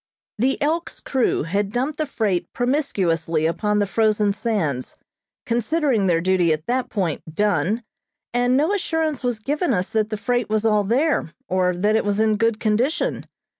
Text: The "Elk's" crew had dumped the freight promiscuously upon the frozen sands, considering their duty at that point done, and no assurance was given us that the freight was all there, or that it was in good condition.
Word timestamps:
The 0.39 0.59
"Elk's" 0.63 0.99
crew 0.99 1.43
had 1.43 1.71
dumped 1.71 1.99
the 1.99 2.07
freight 2.07 2.51
promiscuously 2.53 3.45
upon 3.45 3.77
the 3.77 3.85
frozen 3.85 4.33
sands, 4.33 4.95
considering 5.45 6.07
their 6.07 6.21
duty 6.21 6.51
at 6.53 6.65
that 6.65 6.89
point 6.89 7.21
done, 7.35 7.83
and 8.33 8.57
no 8.57 8.73
assurance 8.73 9.23
was 9.23 9.37
given 9.37 9.75
us 9.75 9.91
that 9.91 10.09
the 10.09 10.17
freight 10.17 10.49
was 10.49 10.65
all 10.65 10.83
there, 10.83 11.31
or 11.47 11.75
that 11.75 11.95
it 11.95 12.03
was 12.03 12.19
in 12.19 12.37
good 12.37 12.59
condition. 12.59 13.27